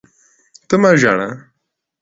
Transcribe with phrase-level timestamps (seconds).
[0.67, 1.29] ته مه ژاړه!